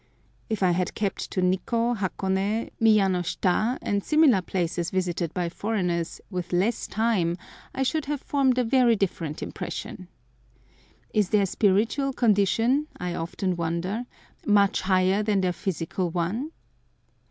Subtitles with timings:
[0.49, 6.51] If I had kept to Nikkô, Hakone, Miyanoshita, and similar places visited by foreigners with
[6.53, 7.37] less time,
[7.75, 10.07] I should have formed a very different impression.
[11.13, 14.07] Is their spiritual condition, I often wonder,
[14.43, 16.51] much higher than their physical one?